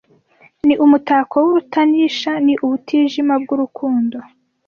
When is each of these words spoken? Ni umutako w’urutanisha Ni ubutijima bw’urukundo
Ni 0.65 0.75
umutako 0.85 1.35
w’urutanisha 1.45 2.31
Ni 2.45 2.53
ubutijima 2.65 3.33
bw’urukundo 3.41 4.17